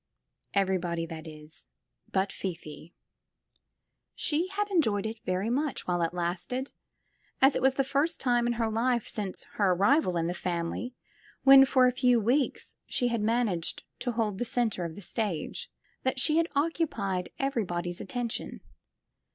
Everybody, 0.55 1.05
that 1.05 1.27
is, 1.27 1.67
but 2.11 2.31
Fifi. 2.31 2.95
She 4.15 4.47
had 4.47 4.67
enjoyed 4.69 5.05
it 5.05 5.19
very 5.27 5.51
much 5.51 5.85
while 5.85 6.01
it 6.01 6.11
lasted, 6.11 6.71
as 7.39 7.55
it 7.55 7.61
was 7.61 7.75
the 7.75 7.83
first 7.83 8.19
time 8.19 8.47
in 8.47 8.53
her 8.53 8.71
life 8.71 9.07
since 9.07 9.43
her 9.57 9.73
arrival 9.73 10.17
in 10.17 10.25
the 10.25 10.33
family, 10.33 10.95
when 11.43 11.65
for 11.65 11.85
a 11.85 11.91
few 11.91 12.19
weeks 12.19 12.77
she 12.87 13.09
had 13.09 13.21
managed 13.21 13.83
to 13.99 14.13
hold 14.13 14.39
the 14.39 14.43
center 14.45 14.85
of 14.85 14.95
the 14.95 15.03
stage, 15.03 15.69
that 16.01 16.19
she 16.19 16.33
lad 16.37 16.47
occupied 16.55 17.29
everybody's 17.39 18.01
attention. 18.01 18.61